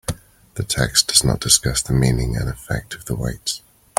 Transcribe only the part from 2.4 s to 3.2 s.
effect of the